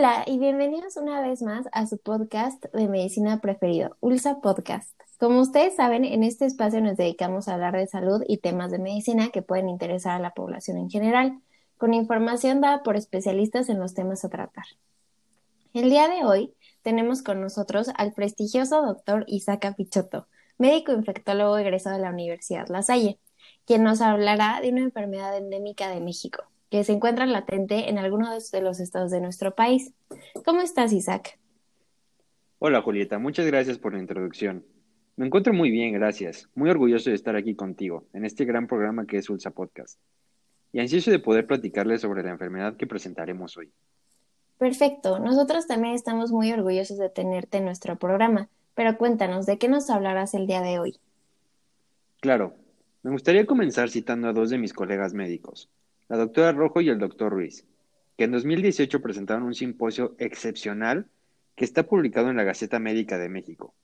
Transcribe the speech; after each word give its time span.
Hola 0.00 0.24
y 0.26 0.38
bienvenidos 0.38 0.96
una 0.96 1.20
vez 1.20 1.42
más 1.42 1.66
a 1.72 1.86
su 1.86 1.98
podcast 1.98 2.64
de 2.72 2.88
medicina 2.88 3.38
preferido, 3.42 3.98
ULSA 4.00 4.40
Podcast. 4.40 4.98
Como 5.18 5.42
ustedes 5.42 5.76
saben, 5.76 6.06
en 6.06 6.22
este 6.22 6.46
espacio 6.46 6.80
nos 6.80 6.96
dedicamos 6.96 7.48
a 7.48 7.52
hablar 7.52 7.76
de 7.76 7.86
salud 7.86 8.22
y 8.26 8.38
temas 8.38 8.70
de 8.70 8.78
medicina 8.78 9.28
que 9.28 9.42
pueden 9.42 9.68
interesar 9.68 10.16
a 10.16 10.18
la 10.18 10.32
población 10.32 10.78
en 10.78 10.88
general, 10.88 11.42
con 11.76 11.92
información 11.92 12.62
dada 12.62 12.82
por 12.82 12.96
especialistas 12.96 13.68
en 13.68 13.78
los 13.78 13.92
temas 13.92 14.24
a 14.24 14.30
tratar. 14.30 14.64
El 15.74 15.90
día 15.90 16.08
de 16.08 16.24
hoy 16.24 16.54
tenemos 16.80 17.22
con 17.22 17.42
nosotros 17.42 17.90
al 17.94 18.14
prestigioso 18.14 18.80
doctor 18.80 19.26
Isaac 19.26 19.74
Pichotto, 19.76 20.28
médico 20.56 20.92
infectólogo 20.92 21.58
egresado 21.58 21.96
de 21.96 22.02
la 22.04 22.10
Universidad 22.10 22.68
La 22.68 22.80
Salle, 22.80 23.18
quien 23.66 23.84
nos 23.84 24.00
hablará 24.00 24.62
de 24.62 24.70
una 24.70 24.80
enfermedad 24.80 25.36
endémica 25.36 25.90
de 25.90 26.00
México, 26.00 26.44
que 26.70 26.84
se 26.84 26.92
encuentra 26.92 27.26
latente 27.26 27.90
en 27.90 27.98
algunos 27.98 28.50
de 28.50 28.62
los 28.62 28.80
estados 28.80 29.10
de 29.10 29.20
nuestro 29.20 29.54
país. 29.54 29.92
¿Cómo 30.44 30.62
estás, 30.62 30.92
Isaac? 30.92 31.38
Hola, 32.60 32.80
Julieta. 32.80 33.18
Muchas 33.18 33.46
gracias 33.46 33.78
por 33.78 33.92
la 33.92 34.00
introducción. 34.00 34.64
Me 35.16 35.26
encuentro 35.26 35.52
muy 35.52 35.70
bien, 35.70 35.92
gracias. 35.92 36.48
Muy 36.54 36.70
orgulloso 36.70 37.10
de 37.10 37.16
estar 37.16 37.34
aquí 37.36 37.54
contigo, 37.54 38.06
en 38.12 38.24
este 38.24 38.44
gran 38.44 38.66
programa 38.66 39.06
que 39.06 39.18
es 39.18 39.28
Ulsa 39.28 39.50
Podcast. 39.50 39.98
Y 40.72 40.78
ansioso 40.78 41.10
de 41.10 41.18
poder 41.18 41.46
platicarles 41.46 42.00
sobre 42.00 42.22
la 42.22 42.30
enfermedad 42.30 42.76
que 42.76 42.86
presentaremos 42.86 43.56
hoy. 43.56 43.72
Perfecto. 44.56 45.18
Nosotros 45.18 45.66
también 45.66 45.94
estamos 45.94 46.30
muy 46.30 46.52
orgullosos 46.52 46.98
de 46.98 47.10
tenerte 47.10 47.58
en 47.58 47.64
nuestro 47.64 47.98
programa. 47.98 48.48
Pero 48.74 48.96
cuéntanos, 48.96 49.46
¿de 49.46 49.58
qué 49.58 49.68
nos 49.68 49.90
hablarás 49.90 50.34
el 50.34 50.46
día 50.46 50.62
de 50.62 50.78
hoy? 50.78 51.00
Claro. 52.20 52.54
Me 53.02 53.10
gustaría 53.10 53.46
comenzar 53.46 53.88
citando 53.88 54.28
a 54.28 54.32
dos 54.32 54.50
de 54.50 54.58
mis 54.58 54.74
colegas 54.74 55.14
médicos, 55.14 55.70
la 56.10 56.16
doctora 56.16 56.50
Rojo 56.50 56.80
y 56.80 56.88
el 56.88 56.98
doctor 56.98 57.32
Ruiz, 57.32 57.64
que 58.18 58.24
en 58.24 58.32
2018 58.32 59.00
presentaron 59.00 59.44
un 59.44 59.54
simposio 59.54 60.16
excepcional 60.18 61.06
que 61.54 61.64
está 61.64 61.84
publicado 61.84 62.30
en 62.30 62.36
la 62.36 62.42
Gaceta 62.42 62.80
Médica 62.80 63.16
de 63.16 63.28
México. 63.28 63.74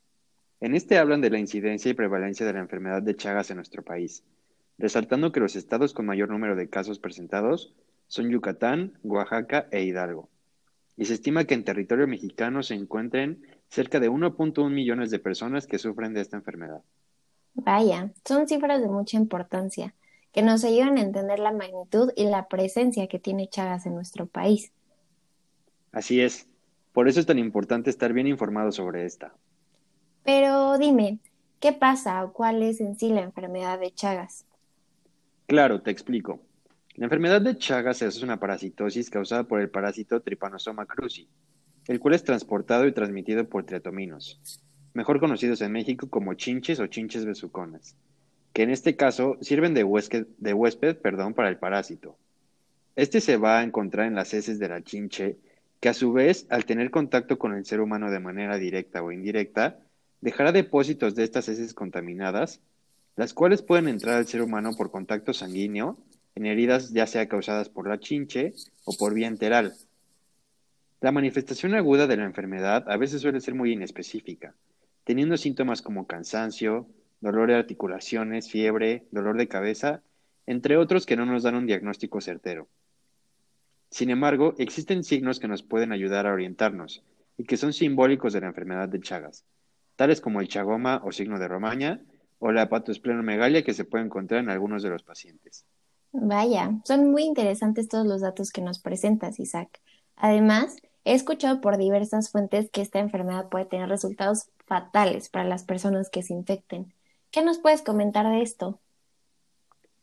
En 0.61 0.75
este 0.75 0.99
hablan 0.99 1.21
de 1.21 1.31
la 1.31 1.39
incidencia 1.39 1.89
y 1.89 1.95
prevalencia 1.95 2.45
de 2.45 2.53
la 2.53 2.59
enfermedad 2.59 3.01
de 3.01 3.15
Chagas 3.15 3.51
en 3.51 3.59
nuestro 3.59 3.85
país, 3.85 4.25
resaltando 4.77 5.31
que 5.31 5.39
los 5.39 5.55
estados 5.55 5.95
con 5.95 6.07
mayor 6.07 6.29
número 6.29 6.57
de 6.57 6.69
casos 6.69 6.99
presentados 6.99 7.73
son 8.09 8.29
Yucatán, 8.29 8.99
Oaxaca 9.05 9.69
e 9.71 9.85
Hidalgo. 9.85 10.29
Y 10.97 11.05
se 11.05 11.15
estima 11.15 11.45
que 11.45 11.55
en 11.55 11.63
territorio 11.63 12.09
mexicano 12.09 12.65
se 12.65 12.75
encuentren 12.75 13.47
cerca 13.69 14.01
de 14.01 14.11
1.1 14.11 14.69
millones 14.69 15.13
de 15.13 15.21
personas 15.21 15.69
que 15.69 15.79
sufren 15.79 16.13
de 16.13 16.23
esta 16.23 16.39
enfermedad. 16.39 16.83
Vaya, 17.55 18.11
son 18.25 18.49
cifras 18.49 18.81
de 18.81 18.89
mucha 18.89 19.17
importancia 19.17 19.95
que 20.37 20.42
nos 20.42 20.65
ayudan 20.65 20.98
a 20.98 21.01
entender 21.01 21.39
la 21.39 21.51
magnitud 21.51 22.12
y 22.15 22.27
la 22.27 22.47
presencia 22.47 23.06
que 23.06 23.19
tiene 23.19 23.48
Chagas 23.48 23.87
en 23.87 23.95
nuestro 23.95 24.27
país. 24.27 24.70
Así 25.92 26.20
es, 26.20 26.47
por 26.92 27.09
eso 27.09 27.20
es 27.20 27.25
tan 27.25 27.39
importante 27.39 27.89
estar 27.89 28.12
bien 28.12 28.27
informado 28.27 28.70
sobre 28.70 29.07
esta. 29.07 29.33
Pero 30.25 30.77
dime, 30.77 31.20
¿qué 31.59 31.73
pasa 31.73 32.23
o 32.23 32.34
cuál 32.34 32.62
es 32.62 32.83
en 32.83 32.98
sí 32.98 33.09
la 33.09 33.23
enfermedad 33.23 33.81
de 33.81 33.95
Chagas? 33.95 34.45
Claro, 35.47 35.81
te 35.81 35.91
explico. 35.91 36.39
La 36.97 37.07
enfermedad 37.07 37.41
de 37.41 37.57
Chagas 37.57 38.03
es 38.03 38.23
una 38.23 38.39
parasitosis 38.39 39.09
causada 39.09 39.45
por 39.45 39.62
el 39.62 39.70
parásito 39.70 40.20
Trypanosoma 40.20 40.84
cruzi, 40.84 41.27
el 41.89 41.98
cual 41.98 42.12
es 42.12 42.25
transportado 42.25 42.87
y 42.87 42.92
transmitido 42.92 43.48
por 43.48 43.64
triatominos, 43.64 44.61
mejor 44.92 45.19
conocidos 45.19 45.62
en 45.62 45.73
México 45.73 46.11
como 46.11 46.34
chinches 46.34 46.79
o 46.79 46.87
chinches 46.89 47.25
besuconas 47.25 47.97
que 48.57 48.62
en 48.62 48.71
este 48.71 48.97
caso 48.97 49.37
sirven 49.43 49.75
de 49.75 49.85
huésped, 49.85 50.97
perdón, 50.97 51.35
para 51.35 51.51
el 51.51 51.59
parásito. 51.59 52.17
Este 52.95 53.20
se 53.20 53.36
va 53.36 53.58
a 53.58 53.63
encontrar 53.63 54.07
en 54.07 54.14
las 54.14 54.33
heces 54.33 54.58
de 54.58 54.70
la 54.70 54.83
chinche, 54.83 55.36
que 55.79 55.91
a 55.91 55.92
su 55.92 56.11
vez, 56.14 56.47
al 56.48 56.64
tener 56.64 56.91
contacto 56.91 57.39
con 57.39 57.53
el 57.53 57.67
ser 57.67 57.83
humano 57.83 58.11
de 58.11 58.19
manera 58.19 58.57
directa 58.57 59.03
o 59.03 59.13
indirecta, 59.13 59.79
dejará 60.23 60.53
depósitos 60.53 61.14
de 61.14 61.25
estas 61.25 61.51
heces 61.51 61.75
contaminadas, 61.75 62.63
las 63.14 63.35
cuales 63.35 63.61
pueden 63.61 63.89
entrar 63.89 64.14
al 64.14 64.27
ser 64.27 64.41
humano 64.41 64.70
por 64.75 64.91
contacto 64.91 65.35
sanguíneo 65.35 65.98
en 66.35 66.47
heridas 66.47 66.95
ya 66.95 67.07
sea 67.07 67.29
causadas 67.29 67.69
por 67.69 67.86
la 67.86 68.01
chinche 68.01 68.55
o 68.86 68.97
por 68.97 69.13
vía 69.13 69.27
enteral. 69.27 69.75
La 71.03 71.13
manifestación 71.13 71.75
aguda 71.75 72.07
de 72.07 72.17
la 72.17 72.25
enfermedad 72.25 72.89
a 72.89 72.97
veces 72.97 73.20
suele 73.20 73.42
ser 73.42 73.55
muy 73.55 73.73
inespecífica, 73.73 74.55
teniendo 75.05 75.36
síntomas 75.36 75.83
como 75.83 76.07
cansancio, 76.07 76.86
dolor 77.27 77.48
de 77.48 77.57
articulaciones, 77.57 78.48
fiebre, 78.48 79.07
dolor 79.11 79.37
de 79.37 79.48
cabeza, 79.48 80.01
entre 80.47 80.77
otros 80.77 81.07
que 81.07 81.17
no 81.17 81.27
nos 81.27 81.42
dan 81.42 81.57
un 81.57 81.67
diagnóstico 81.67 82.20
certero. 82.20 82.69
Sin 83.91 84.11
embargo, 84.11 84.55
existen 84.59 85.03
signos 85.03 85.41
que 85.41 85.48
nos 85.48 85.63
pueden 85.63 85.92
ayudar 85.92 86.27
a 86.27 86.33
orientarnos 86.33 87.03
y 87.36 87.45
que 87.45 87.57
son 87.57 87.73
simbólicos 87.73 88.33
de 88.33 88.41
la 88.41 88.47
enfermedad 88.47 88.89
de 88.89 89.01
Chagas, 89.01 89.45
tales 89.97 90.20
como 90.20 90.41
el 90.41 90.48
chagoma 90.48 91.03
o 91.05 91.11
signo 91.11 91.39
de 91.39 91.48
Romaña 91.48 92.01
o 92.39 92.53
la 92.53 92.63
hepatosplenomegalia 92.63 93.65
que 93.65 93.75
se 93.75 93.85
puede 93.85 94.05
encontrar 94.05 94.41
en 94.41 94.51
algunos 94.51 94.83
de 94.83 94.91
los 94.91 95.03
pacientes. 95.03 95.65
Vaya, 96.13 96.81
son 96.85 97.11
muy 97.11 97.25
interesantes 97.25 97.89
todos 97.89 98.07
los 98.07 98.20
datos 98.20 98.53
que 98.53 98.63
nos 98.63 98.79
presentas, 98.79 99.41
Isaac. 99.41 99.81
Además, 100.15 100.77
he 101.05 101.15
escuchado 101.15 101.61
por 101.61 101.77
diversas 101.77 102.31
fuentes 102.31 102.70
que 102.70 102.83
esta 102.83 103.01
enfermedad 103.01 103.48
puede 103.48 103.65
tener 103.65 103.89
resultados 103.89 104.48
fatales 104.67 105.29
para 105.29 105.48
las 105.48 105.65
personas 105.65 106.09
que 106.09 106.23
se 106.23 106.35
infecten. 106.35 106.92
¿Qué 107.36 107.45
nos 107.45 107.58
puedes 107.58 107.83
comentar 107.83 108.27
de 108.27 108.41
esto? 108.41 108.80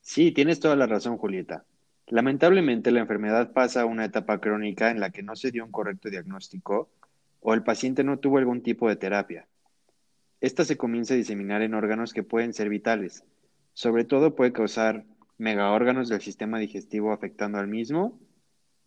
Sí, 0.02 0.32
tienes 0.34 0.60
toda 0.60 0.76
la 0.76 0.86
razón, 0.86 1.18
Julieta. 1.18 1.66
Lamentablemente, 2.06 2.92
la 2.92 3.00
enfermedad 3.00 3.54
pasa 3.54 3.82
a 3.82 3.86
una 3.88 4.06
etapa 4.06 4.40
crónica 4.40 4.92
en 4.92 5.00
la 5.00 5.10
que 5.10 5.24
no 5.24 5.36
se 5.36 5.50
dio 5.50 5.66
un 5.66 5.72
correcto 5.72 6.12
diagnóstico 6.12 6.92
o 7.40 7.56
el 7.56 7.64
paciente 7.64 8.04
no 8.04 8.20
tuvo 8.20 8.38
algún 8.38 8.62
tipo 8.62 8.88
de 8.88 8.98
terapia. 8.98 9.48
Esta 10.42 10.64
se 10.64 10.78
comienza 10.78 11.16
a 11.16 11.18
diseminar 11.18 11.64
en 11.64 11.74
órganos 11.74 12.14
que 12.14 12.22
pueden 12.22 12.54
ser 12.54 12.70
vitales. 12.70 13.24
Sobre 13.74 14.06
todo 14.06 14.36
puede 14.36 14.54
causar 14.54 15.04
megaórganos 15.40 16.10
del 16.10 16.22
sistema 16.22 16.60
digestivo 16.60 17.14
afectando 17.14 17.58
al 17.58 17.68
mismo, 17.68 18.20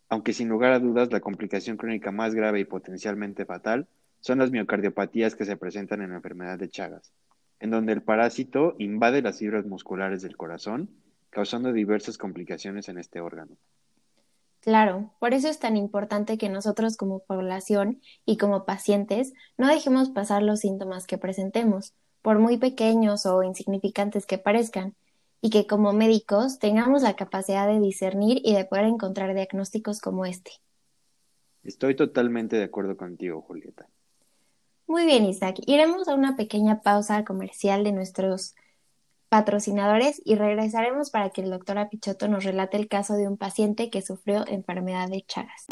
aunque 0.07 0.31
sin 0.31 0.47
lugar 0.47 0.71
a 0.71 0.79
dudas 0.79 1.11
la 1.11 1.19
complicación 1.19 1.75
crónica 1.75 2.13
más 2.13 2.33
grave 2.33 2.61
y 2.61 2.63
potencialmente 2.63 3.43
fatal 3.43 3.89
son 4.21 4.39
las 4.39 4.51
miocardiopatías 4.51 5.35
que 5.35 5.43
se 5.43 5.57
presentan 5.57 6.01
en 6.01 6.11
la 6.11 6.15
enfermedad 6.15 6.57
de 6.57 6.69
Chagas 6.69 7.11
en 7.59 7.71
donde 7.71 7.93
el 7.93 8.03
parásito 8.03 8.75
invade 8.77 9.21
las 9.21 9.39
fibras 9.39 9.65
musculares 9.65 10.21
del 10.21 10.37
corazón, 10.37 10.89
causando 11.29 11.73
diversas 11.73 12.17
complicaciones 12.17 12.89
en 12.89 12.97
este 12.97 13.19
órgano. 13.19 13.57
Claro, 14.61 15.13
por 15.19 15.33
eso 15.33 15.47
es 15.47 15.59
tan 15.59 15.77
importante 15.77 16.37
que 16.37 16.49
nosotros 16.49 16.97
como 16.97 17.19
población 17.19 18.01
y 18.25 18.37
como 18.37 18.65
pacientes 18.65 19.33
no 19.57 19.67
dejemos 19.67 20.09
pasar 20.09 20.43
los 20.43 20.59
síntomas 20.59 21.07
que 21.07 21.17
presentemos, 21.17 21.93
por 22.21 22.39
muy 22.39 22.57
pequeños 22.57 23.25
o 23.25 23.43
insignificantes 23.43 24.25
que 24.25 24.37
parezcan, 24.37 24.95
y 25.41 25.49
que 25.49 25.67
como 25.67 25.93
médicos 25.93 26.59
tengamos 26.59 27.03
la 27.03 27.15
capacidad 27.15 27.67
de 27.67 27.79
discernir 27.79 28.41
y 28.43 28.55
de 28.55 28.65
poder 28.65 28.85
encontrar 28.85 29.33
diagnósticos 29.33 30.01
como 30.01 30.25
este. 30.25 30.51
Estoy 31.63 31.95
totalmente 31.95 32.55
de 32.55 32.63
acuerdo 32.63 32.97
contigo, 32.97 33.41
Julieta. 33.41 33.87
Muy 34.87 35.05
bien, 35.05 35.25
Isaac. 35.25 35.57
Iremos 35.65 36.07
a 36.07 36.15
una 36.15 36.37
pequeña 36.37 36.81
pausa 36.81 37.25
comercial 37.25 37.83
de 37.83 37.91
nuestros 37.91 38.55
patrocinadores 39.27 40.21
y 40.23 40.35
regresaremos 40.35 41.09
para 41.09 41.29
que 41.31 41.41
el 41.41 41.49
doctor 41.49 41.77
Apichoto 41.77 42.29
nos 42.29 42.45
relate 42.45 42.77
el 42.77 42.87
caso 42.87 43.15
de 43.15 43.27
un 43.27 43.35
paciente 43.35 43.89
que 43.89 44.01
sufrió 44.01 44.47
enfermedad 44.47 45.09
de 45.09 45.23
Chagas. 45.23 45.65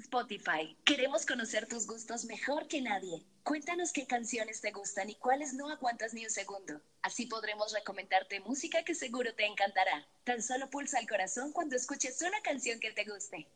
Spotify. 0.00 0.76
Queremos 0.84 1.24
conocer 1.24 1.68
tus 1.68 1.86
gustos 1.86 2.24
mejor 2.24 2.66
que 2.66 2.80
nadie. 2.80 3.24
Cuéntanos 3.44 3.92
qué 3.92 4.04
canciones 4.06 4.60
te 4.60 4.72
gustan 4.72 5.10
y 5.10 5.14
cuáles 5.14 5.54
no 5.54 5.68
aguantas 5.68 6.12
ni 6.12 6.24
un 6.24 6.30
segundo. 6.30 6.80
Así 7.02 7.26
podremos 7.26 7.72
recomendarte 7.72 8.40
música 8.40 8.82
que 8.82 8.96
seguro 8.96 9.32
te 9.36 9.46
encantará. 9.46 10.06
Tan 10.24 10.42
solo 10.42 10.68
pulsa 10.70 10.98
el 10.98 11.08
corazón 11.08 11.52
cuando 11.52 11.76
escuches 11.76 12.20
una 12.22 12.40
canción 12.42 12.80
que 12.80 12.90
te 12.90 13.04
guste. 13.04 13.46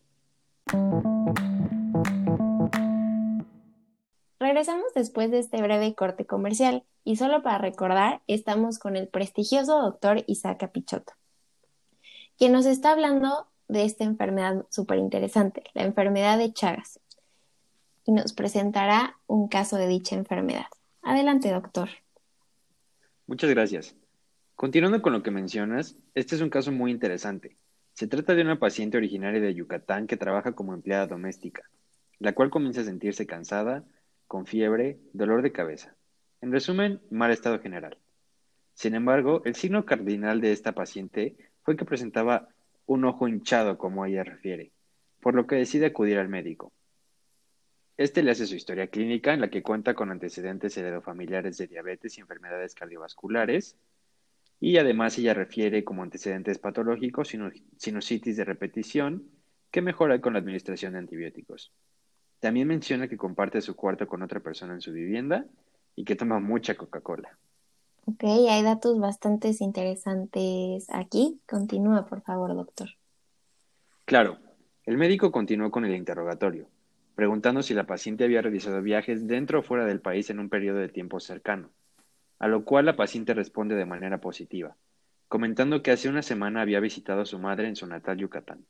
Regresamos 4.40 4.94
después 4.94 5.30
de 5.30 5.38
este 5.38 5.60
breve 5.60 5.94
corte 5.94 6.24
comercial 6.24 6.82
y 7.04 7.16
solo 7.16 7.42
para 7.42 7.58
recordar, 7.58 8.22
estamos 8.26 8.78
con 8.78 8.96
el 8.96 9.06
prestigioso 9.06 9.82
doctor 9.82 10.24
Isaac 10.26 10.62
Apichoto, 10.62 11.12
quien 12.38 12.52
nos 12.52 12.64
está 12.64 12.92
hablando 12.92 13.48
de 13.68 13.84
esta 13.84 14.04
enfermedad 14.04 14.64
súper 14.70 14.96
interesante, 14.96 15.64
la 15.74 15.82
enfermedad 15.82 16.38
de 16.38 16.54
Chagas, 16.54 17.00
y 18.06 18.12
nos 18.12 18.32
presentará 18.32 19.18
un 19.26 19.46
caso 19.46 19.76
de 19.76 19.86
dicha 19.86 20.16
enfermedad. 20.16 20.66
Adelante, 21.02 21.52
doctor. 21.52 21.90
Muchas 23.26 23.50
gracias. 23.50 23.94
Continuando 24.56 25.02
con 25.02 25.12
lo 25.12 25.22
que 25.22 25.30
mencionas, 25.30 25.96
este 26.14 26.36
es 26.36 26.40
un 26.40 26.48
caso 26.48 26.72
muy 26.72 26.90
interesante. 26.90 27.58
Se 27.92 28.06
trata 28.06 28.34
de 28.34 28.40
una 28.40 28.58
paciente 28.58 28.96
originaria 28.96 29.40
de 29.40 29.54
Yucatán 29.54 30.06
que 30.06 30.16
trabaja 30.16 30.52
como 30.52 30.72
empleada 30.72 31.06
doméstica, 31.06 31.68
la 32.18 32.32
cual 32.32 32.48
comienza 32.48 32.80
a 32.80 32.84
sentirse 32.84 33.26
cansada, 33.26 33.84
con 34.30 34.46
fiebre, 34.46 35.00
dolor 35.12 35.42
de 35.42 35.50
cabeza. 35.50 35.96
En 36.40 36.52
resumen, 36.52 37.00
mal 37.10 37.32
estado 37.32 37.58
general. 37.58 37.98
Sin 38.74 38.94
embargo, 38.94 39.42
el 39.44 39.56
signo 39.56 39.84
cardinal 39.84 40.40
de 40.40 40.52
esta 40.52 40.70
paciente 40.70 41.36
fue 41.64 41.76
que 41.76 41.84
presentaba 41.84 42.46
un 42.86 43.04
ojo 43.04 43.26
hinchado, 43.26 43.76
como 43.76 44.06
ella 44.06 44.22
refiere, 44.22 44.70
por 45.18 45.34
lo 45.34 45.48
que 45.48 45.56
decide 45.56 45.86
acudir 45.86 46.16
al 46.16 46.28
médico. 46.28 46.72
Este 47.96 48.22
le 48.22 48.30
hace 48.30 48.46
su 48.46 48.54
historia 48.54 48.86
clínica 48.86 49.34
en 49.34 49.40
la 49.40 49.50
que 49.50 49.64
cuenta 49.64 49.94
con 49.94 50.12
antecedentes 50.12 50.76
heredofamiliares 50.76 51.58
de 51.58 51.66
diabetes 51.66 52.16
y 52.16 52.20
enfermedades 52.20 52.76
cardiovasculares, 52.76 53.76
y 54.60 54.78
además 54.78 55.18
ella 55.18 55.34
refiere 55.34 55.82
como 55.82 56.04
antecedentes 56.04 56.60
patológicos 56.60 57.36
sinusitis 57.78 58.36
de 58.36 58.44
repetición 58.44 59.28
que 59.72 59.82
mejora 59.82 60.20
con 60.20 60.34
la 60.34 60.38
administración 60.38 60.92
de 60.92 61.00
antibióticos. 61.00 61.72
También 62.40 62.68
menciona 62.68 63.06
que 63.06 63.16
comparte 63.16 63.60
su 63.60 63.76
cuarto 63.76 64.06
con 64.08 64.22
otra 64.22 64.40
persona 64.40 64.74
en 64.74 64.80
su 64.80 64.92
vivienda 64.92 65.44
y 65.94 66.04
que 66.04 66.16
toma 66.16 66.40
mucha 66.40 66.74
Coca-Cola. 66.74 67.38
Ok, 68.06 68.24
hay 68.24 68.62
datos 68.62 68.98
bastante 68.98 69.54
interesantes 69.60 70.86
aquí. 70.90 71.38
Continúa, 71.46 72.06
por 72.06 72.22
favor, 72.22 72.54
doctor. 72.54 72.88
Claro, 74.06 74.38
el 74.86 74.96
médico 74.96 75.30
continuó 75.30 75.70
con 75.70 75.84
el 75.84 75.94
interrogatorio, 75.94 76.66
preguntando 77.14 77.62
si 77.62 77.74
la 77.74 77.86
paciente 77.86 78.24
había 78.24 78.40
realizado 78.40 78.80
viajes 78.82 79.26
dentro 79.26 79.60
o 79.60 79.62
fuera 79.62 79.84
del 79.84 80.00
país 80.00 80.30
en 80.30 80.40
un 80.40 80.48
periodo 80.48 80.78
de 80.78 80.88
tiempo 80.88 81.20
cercano, 81.20 81.70
a 82.38 82.48
lo 82.48 82.64
cual 82.64 82.86
la 82.86 82.96
paciente 82.96 83.34
responde 83.34 83.74
de 83.74 83.84
manera 83.84 84.18
positiva, 84.18 84.76
comentando 85.28 85.82
que 85.82 85.90
hace 85.90 86.08
una 86.08 86.22
semana 86.22 86.62
había 86.62 86.80
visitado 86.80 87.20
a 87.20 87.26
su 87.26 87.38
madre 87.38 87.68
en 87.68 87.76
su 87.76 87.86
natal 87.86 88.16
Yucatán. 88.16 88.64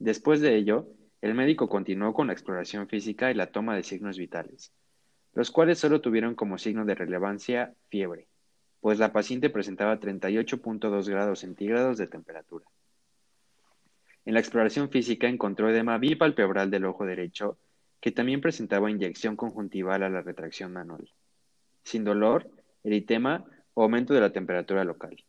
Después 0.00 0.40
de 0.40 0.56
ello, 0.56 0.88
el 1.22 1.34
médico 1.34 1.68
continuó 1.68 2.12
con 2.12 2.26
la 2.26 2.32
exploración 2.32 2.88
física 2.88 3.30
y 3.30 3.34
la 3.34 3.46
toma 3.46 3.76
de 3.76 3.84
signos 3.84 4.18
vitales, 4.18 4.72
los 5.34 5.52
cuales 5.52 5.78
solo 5.78 6.00
tuvieron 6.00 6.34
como 6.34 6.58
signo 6.58 6.84
de 6.84 6.96
relevancia 6.96 7.74
fiebre, 7.88 8.26
pues 8.80 8.98
la 8.98 9.12
paciente 9.12 9.48
presentaba 9.48 10.00
38.2 10.00 11.08
grados 11.08 11.38
centígrados 11.38 11.96
de 11.96 12.08
temperatura. 12.08 12.66
En 14.24 14.34
la 14.34 14.40
exploración 14.40 14.90
física 14.90 15.28
encontró 15.28 15.70
edema 15.70 15.96
bipalpebral 15.96 16.70
del 16.70 16.84
ojo 16.86 17.06
derecho, 17.06 17.56
que 18.00 18.10
también 18.10 18.40
presentaba 18.40 18.90
inyección 18.90 19.36
conjuntival 19.36 20.02
a 20.02 20.10
la 20.10 20.22
retracción 20.22 20.72
manual, 20.72 21.08
sin 21.84 22.02
dolor, 22.02 22.50
eritema 22.82 23.44
o 23.74 23.84
aumento 23.84 24.12
de 24.12 24.20
la 24.20 24.32
temperatura 24.32 24.82
local. 24.82 25.24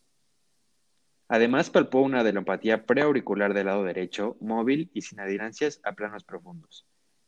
Además 1.28 1.70
palpó 1.70 2.02
una 2.02 2.20
adenopatía 2.20 2.86
preauricular 2.86 3.54
del 3.54 3.68
lado 3.68 3.84
derecho, 3.84 4.38
móvil 4.40 4.92
y 4.94 5.02
sin 5.02 5.20
adherancias 5.20 5.80
a 5.84 5.94
planos 5.94 6.24
profundos, 6.24 6.86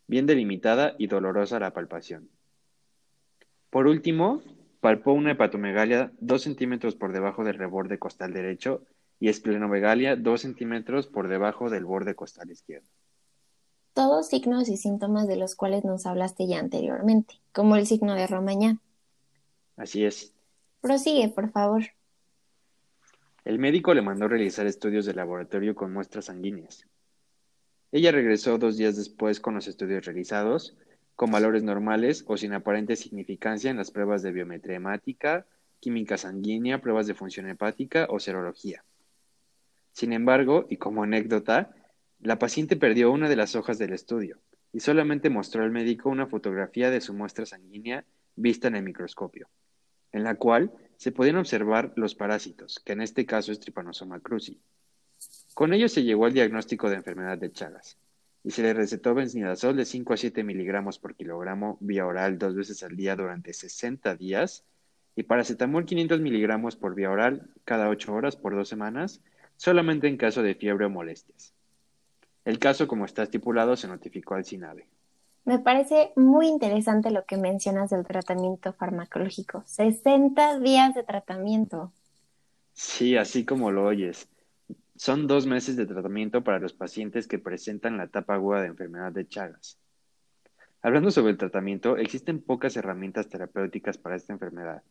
bien 0.08 0.26
delimitada 0.26 0.96
y 0.98 1.08
dolorosa 1.08 1.60
la 1.60 1.74
palpación. 1.74 2.30
Por 3.70 3.88
último, 3.88 4.42
palpó 4.80 5.14
una 5.14 5.32
hepatomegalia 5.32 6.12
2 6.20 6.42
centímetros 6.42 6.96
por 6.96 7.12
debajo 7.14 7.44
del 7.44 7.58
reborde 7.58 7.98
costal 7.98 8.34
derecho 8.34 8.84
y 9.20 9.30
esplenomegalia 9.30 10.16
2 10.16 10.42
centímetros 10.42 11.08
por 11.08 11.28
debajo 11.28 11.70
del 11.70 11.86
borde 11.86 12.16
costal 12.16 12.52
izquierdo. 12.52 12.88
Todos 13.94 14.28
signos 14.28 14.68
y 14.68 14.78
síntomas 14.78 15.28
de 15.28 15.38
los 15.38 15.56
cuales 15.56 15.86
nos 15.86 16.06
hablaste 16.06 16.48
ya 16.48 16.60
anteriormente, 16.60 17.36
como 17.54 17.78
el 17.78 17.88
signo 17.88 18.14
de 18.14 18.28
Romañá. 18.28 18.80
Así 19.78 20.04
es. 20.04 20.34
Prosigue, 20.82 21.30
por 21.30 21.50
favor. 21.50 21.84
El 23.46 23.60
médico 23.60 23.94
le 23.94 24.02
mandó 24.02 24.28
realizar 24.28 24.66
estudios 24.66 25.06
de 25.06 25.14
laboratorio 25.14 25.76
con 25.76 25.94
muestras 25.94 26.26
sanguíneas. 26.26 26.88
Ella 27.92 28.12
regresó 28.12 28.58
dos 28.58 28.76
días 28.76 28.96
después 28.96 29.40
con 29.40 29.54
los 29.54 29.68
estudios 29.68 30.04
realizados, 30.04 30.76
con 31.16 31.30
valores 31.30 31.62
normales 31.62 32.26
o 32.28 32.38
sin 32.38 32.54
aparente 32.54 32.96
significancia 32.96 33.70
en 33.70 33.78
las 33.78 33.92
pruebas 33.92 34.24
de 34.24 34.32
biometría 34.32 34.78
hemática, 34.78 35.46
química 35.80 36.18
sanguínea, 36.18 36.82
pruebas 36.82 37.06
de 37.06 37.14
función 37.14 37.48
hepática 37.48 38.08
o 38.10 38.20
serología. 38.20 38.84
Sin 39.92 40.12
embargo, 40.12 40.66
y 40.68 40.78
como 40.78 41.04
anécdota, 41.04 41.76
la 42.20 42.40
paciente 42.40 42.76
perdió 42.76 43.12
una 43.12 43.30
de 43.30 43.36
las 43.36 43.56
hojas 43.56 43.78
del 43.78 43.94
estudio 43.94 44.40
y 44.74 44.80
solamente 44.80 45.30
mostró 45.30 45.64
al 45.64 45.72
médico 45.72 46.10
una 46.10 46.26
fotografía 46.26 46.90
de 46.90 47.00
su 47.00 47.14
muestra 47.14 47.46
sanguínea 47.46 48.06
vista 48.36 48.68
en 48.68 48.76
el 48.76 48.84
microscopio, 48.84 49.48
en 50.12 50.24
la 50.24 50.36
cual 50.36 50.72
se 50.98 51.12
podían 51.12 51.38
observar 51.38 51.94
los 51.96 52.16
parásitos, 52.16 52.80
que 52.80 52.94
en 52.94 53.02
este 53.02 53.26
caso 53.26 53.52
es 53.52 53.60
Trypanosoma 53.60 54.20
cruzi. 54.20 54.60
Con 55.54 55.74
ello 55.74 55.88
se 55.88 56.04
llegó 56.04 56.26
al 56.26 56.34
diagnóstico 56.34 56.90
de 56.90 56.96
enfermedad 56.96 57.38
de 57.38 57.52
Chagas 57.52 57.98
y 58.44 58.52
se 58.52 58.62
le 58.62 58.74
recetó 58.74 59.14
benznidazol 59.14 59.76
de 59.76 59.86
5 59.86 60.14
a 60.14 60.18
7 60.18 60.44
miligramos 60.44 61.00
por 61.00 61.16
kilogramo 61.16 61.78
vía 61.80 62.06
oral 62.06 62.38
dos 62.38 62.56
veces 62.56 62.84
al 62.84 62.96
día 62.96 63.16
durante 63.16 63.54
60 63.54 64.16
días 64.16 64.66
y 65.16 65.24
paracetamol 65.24 65.86
500 65.86 66.20
miligramos 66.20 66.76
por 66.76 66.94
vía 66.94 67.10
oral 67.10 67.50
cada 67.64 67.90
8 67.90 68.14
horas 68.14 68.36
por 68.36 68.54
dos 68.54 68.68
semanas, 68.68 69.22
solamente 69.56 70.08
en 70.08 70.18
caso 70.18 70.44
de 70.44 70.56
fiebre 70.56 70.86
o 70.86 70.90
molestias. 70.90 71.54
El 72.44 72.60
caso, 72.60 72.88
como 72.88 73.06
está 73.06 73.24
estipulado, 73.24 73.76
se 73.76 73.88
notificó 73.88 74.36
al 74.36 74.46
SINAVE. 74.46 74.88
Me 75.46 75.60
parece 75.60 76.12
muy 76.16 76.48
interesante 76.48 77.12
lo 77.12 77.24
que 77.26 77.38
mencionas 77.38 77.92
del 77.92 78.04
tratamiento 78.04 78.74
farmacológico. 78.74 79.64
60 79.68 80.60
días 80.60 80.96
de 80.96 81.04
tratamiento. 81.04 81.94
Sí, 82.74 83.16
así 83.16 83.46
como 83.46 83.70
lo 83.70 83.86
oyes. 83.86 84.28
Son 84.96 85.28
dos 85.28 85.46
meses 85.46 85.76
de 85.76 85.86
tratamiento 85.86 86.44
para 86.44 86.58
los 86.58 86.74
pacientes 86.74 87.28
que 87.28 87.38
presentan 87.38 87.98
la 87.98 88.06
etapa 88.06 88.34
aguda 88.34 88.62
de 88.62 88.68
enfermedad 88.68 89.12
de 89.12 89.28
Chagas. 89.28 89.78
Hablando 90.82 91.12
sobre 91.12 91.32
el 91.32 91.38
tratamiento, 91.38 91.96
existen 91.98 92.42
pocas 92.42 92.76
herramientas 92.76 93.30
terapéuticas 93.30 94.00
para 94.00 94.16
esta 94.16 94.34
enfermedad. 94.34 94.82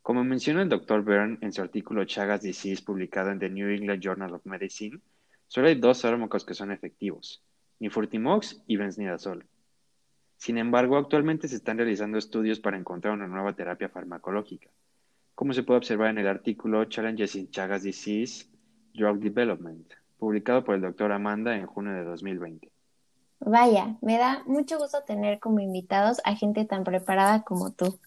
Como 0.00 0.22
menciona 0.22 0.62
el 0.62 0.68
Dr. 0.68 1.02
Byrne 1.02 1.38
en 1.40 1.52
su 1.52 1.60
artículo 1.60 2.04
Chagas 2.04 2.42
Disease 2.42 2.84
publicado 2.84 3.30
en 3.30 3.40
The 3.40 3.50
New 3.50 3.68
England 3.68 4.00
Journal 4.00 4.34
of 4.34 4.46
Medicine, 4.46 5.00
solo 5.48 5.66
hay 5.66 5.74
dos 5.74 6.02
fármacos 6.02 6.44
que 6.44 6.54
son 6.54 6.70
efectivos, 6.70 7.42
Nifurtimox 7.80 8.62
y 8.66 8.76
Benznidazol. 8.76 9.44
Sin 10.42 10.58
embargo, 10.58 10.96
actualmente 10.96 11.46
se 11.46 11.54
están 11.54 11.78
realizando 11.78 12.18
estudios 12.18 12.58
para 12.58 12.76
encontrar 12.76 13.14
una 13.14 13.28
nueva 13.28 13.52
terapia 13.52 13.88
farmacológica, 13.88 14.68
como 15.36 15.52
se 15.52 15.62
puede 15.62 15.78
observar 15.78 16.10
en 16.10 16.18
el 16.18 16.26
artículo 16.26 16.84
Challenges 16.86 17.36
in 17.36 17.48
Chagas 17.48 17.84
Disease 17.84 18.46
Drug 18.92 19.20
Development, 19.20 19.88
publicado 20.18 20.64
por 20.64 20.74
el 20.74 20.80
doctor 20.80 21.12
Amanda 21.12 21.54
en 21.54 21.66
junio 21.66 21.92
de 21.92 22.02
2020. 22.02 22.72
Vaya, 23.38 23.96
me 24.00 24.18
da 24.18 24.42
mucho 24.44 24.78
gusto 24.78 25.04
tener 25.04 25.38
como 25.38 25.60
invitados 25.60 26.20
a 26.24 26.34
gente 26.34 26.64
tan 26.64 26.82
preparada 26.82 27.44
como 27.44 27.70
tú. 27.70 28.00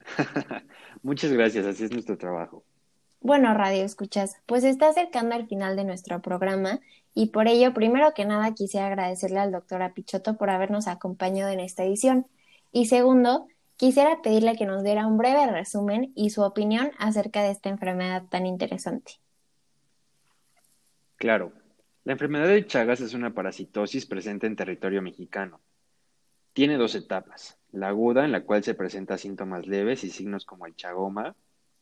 Muchas 1.04 1.32
gracias, 1.32 1.66
así 1.66 1.84
es 1.84 1.92
nuestro 1.92 2.18
trabajo. 2.18 2.64
Bueno, 3.20 3.54
Radio 3.54 3.84
Escuchas, 3.84 4.42
pues 4.46 4.64
está 4.64 4.88
acercando 4.88 5.36
al 5.36 5.46
final 5.46 5.76
de 5.76 5.84
nuestro 5.84 6.20
programa 6.20 6.80
y 7.18 7.28
por 7.28 7.48
ello, 7.48 7.72
primero 7.72 8.12
que 8.12 8.26
nada, 8.26 8.52
quisiera 8.52 8.88
agradecerle 8.88 9.38
al 9.38 9.50
doctor 9.50 9.80
Apichoto 9.80 10.36
por 10.36 10.50
habernos 10.50 10.86
acompañado 10.86 11.50
en 11.50 11.60
esta 11.60 11.82
edición. 11.82 12.26
Y 12.72 12.86
segundo, 12.86 13.46
quisiera 13.78 14.20
pedirle 14.20 14.54
que 14.54 14.66
nos 14.66 14.84
diera 14.84 15.06
un 15.06 15.16
breve 15.16 15.50
resumen 15.50 16.12
y 16.14 16.28
su 16.28 16.42
opinión 16.42 16.90
acerca 16.98 17.42
de 17.42 17.52
esta 17.52 17.70
enfermedad 17.70 18.24
tan 18.28 18.44
interesante. 18.44 19.12
Claro, 21.16 21.54
la 22.04 22.12
enfermedad 22.12 22.48
de 22.48 22.66
Chagas 22.66 23.00
es 23.00 23.14
una 23.14 23.32
parasitosis 23.32 24.04
presente 24.04 24.46
en 24.46 24.54
territorio 24.54 25.00
mexicano. 25.00 25.62
Tiene 26.52 26.76
dos 26.76 26.94
etapas, 26.94 27.56
la 27.72 27.88
aguda 27.88 28.26
en 28.26 28.32
la 28.32 28.44
cual 28.44 28.62
se 28.62 28.74
presentan 28.74 29.18
síntomas 29.18 29.66
leves 29.66 30.04
y 30.04 30.10
signos 30.10 30.44
como 30.44 30.66
el 30.66 30.76
chagoma, 30.76 31.34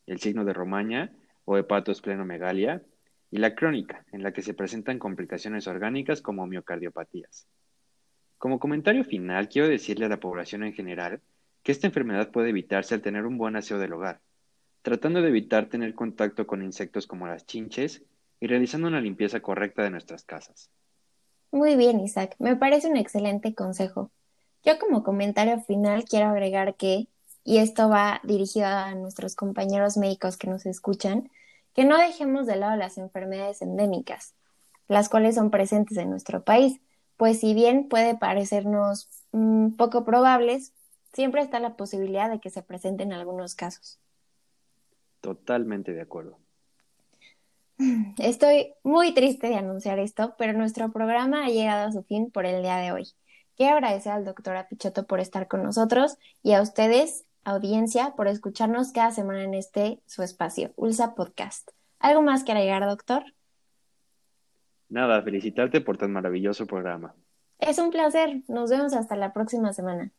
el 0.05 0.21
signo 0.21 0.45
de 0.45 0.53
romaña 0.53 1.11
o 1.43 1.57
hepatosplenomegalia, 1.57 2.83
y 3.31 3.37
la 3.37 3.55
crónica, 3.55 4.05
en 4.11 4.23
la 4.23 4.31
que 4.31 4.41
se 4.41 4.53
presentan 4.53 4.99
complicaciones 4.99 5.67
orgánicas 5.67 6.21
como 6.21 6.47
miocardiopatías. 6.47 7.47
Como 8.37 8.59
comentario 8.59 9.03
final, 9.03 9.49
quiero 9.49 9.67
decirle 9.67 10.05
a 10.05 10.09
la 10.09 10.19
población 10.19 10.63
en 10.63 10.73
general 10.73 11.21
que 11.63 11.71
esta 11.71 11.87
enfermedad 11.87 12.31
puede 12.31 12.49
evitarse 12.49 12.93
al 12.93 13.01
tener 13.01 13.25
un 13.25 13.37
buen 13.37 13.55
aseo 13.55 13.79
del 13.79 13.93
hogar, 13.93 14.21
tratando 14.81 15.21
de 15.21 15.29
evitar 15.29 15.67
tener 15.67 15.95
contacto 15.95 16.45
con 16.45 16.63
insectos 16.63 17.07
como 17.07 17.27
las 17.27 17.45
chinches 17.45 18.03
y 18.39 18.47
realizando 18.47 18.87
una 18.87 19.01
limpieza 19.01 19.39
correcta 19.39 19.83
de 19.83 19.89
nuestras 19.89 20.23
casas. 20.23 20.69
Muy 21.51 21.75
bien, 21.75 21.99
Isaac, 21.99 22.35
me 22.39 22.55
parece 22.55 22.89
un 22.89 22.97
excelente 22.97 23.55
consejo. 23.55 24.11
Yo 24.63 24.77
como 24.77 25.03
comentario 25.03 25.61
final 25.61 26.05
quiero 26.05 26.27
agregar 26.27 26.75
que 26.75 27.07
y 27.47 27.59
esto 27.59 27.87
va 27.87 28.19
dirigido 28.23 28.65
a 28.65 28.95
nuestros 28.95 29.35
compañeros 29.35 29.97
médicos 29.97 30.35
que 30.35 30.47
nos 30.47 30.65
escuchan, 30.65 31.29
que 31.75 31.83
no 31.83 31.97
dejemos 31.97 32.47
de 32.47 32.55
lado 32.55 32.75
las 32.77 32.97
enfermedades 32.97 33.61
endémicas, 33.61 34.33
las 34.87 35.09
cuales 35.09 35.35
son 35.35 35.51
presentes 35.51 35.97
en 35.97 36.09
nuestro 36.09 36.43
país, 36.43 36.79
pues 37.17 37.41
si 37.41 37.53
bien 37.53 37.89
puede 37.89 38.17
parecernos 38.17 39.09
mm, 39.33 39.71
poco 39.71 40.05
probables, 40.05 40.73
siempre 41.13 41.41
está 41.41 41.59
la 41.59 41.75
posibilidad 41.75 42.29
de 42.29 42.39
que 42.39 42.49
se 42.49 42.63
presenten 42.63 43.13
algunos 43.13 43.55
casos. 43.55 43.99
Totalmente 45.21 45.93
de 45.93 46.01
acuerdo. 46.01 46.37
Estoy 48.19 48.73
muy 48.83 49.13
triste 49.13 49.47
de 49.47 49.55
anunciar 49.55 49.99
esto, 49.99 50.35
pero 50.37 50.53
nuestro 50.53 50.91
programa 50.91 51.45
ha 51.45 51.49
llegado 51.49 51.87
a 51.87 51.91
su 51.91 52.03
fin 52.03 52.31
por 52.31 52.45
el 52.45 52.61
día 52.61 52.77
de 52.77 52.93
hoy. 52.93 53.09
Quiero 53.57 53.75
agradecer 53.75 54.13
al 54.13 54.23
doctor 54.23 54.55
Apichoto 54.55 55.05
por 55.05 55.19
estar 55.19 55.47
con 55.47 55.63
nosotros 55.63 56.17
y 56.41 56.53
a 56.53 56.61
ustedes 56.61 57.25
audiencia 57.45 58.13
por 58.17 58.27
escucharnos 58.27 58.91
cada 58.91 59.11
semana 59.11 59.43
en 59.43 59.53
este 59.53 60.01
su 60.05 60.23
espacio, 60.23 60.73
Ulsa 60.75 61.15
Podcast. 61.15 61.71
¿Algo 61.99 62.21
más 62.21 62.43
que 62.43 62.51
agregar, 62.51 62.85
doctor? 62.85 63.23
Nada, 64.89 65.21
felicitarte 65.21 65.81
por 65.81 65.97
tan 65.97 66.11
maravilloso 66.11 66.65
programa. 66.65 67.15
Es 67.59 67.79
un 67.79 67.91
placer. 67.91 68.43
Nos 68.47 68.69
vemos 68.69 68.93
hasta 68.93 69.15
la 69.15 69.31
próxima 69.31 69.71
semana. 69.71 70.11